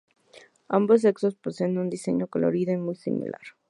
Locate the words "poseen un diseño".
1.43-2.25